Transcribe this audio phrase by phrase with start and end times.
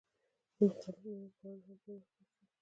[0.55, 2.45] د مختلفو میوو پالنه هم په دې وخت کې وشوه.